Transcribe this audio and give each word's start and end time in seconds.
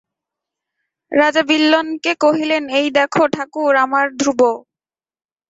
রাজা 1.11 1.41
বিল্বনকে 1.43 2.11
কহিলেন, 2.23 2.63
এই 2.79 2.87
দেখো 2.91 3.23
ঠাকুর, 3.35 3.71
আমার 3.85 4.05
ধ্রুব। 4.19 4.41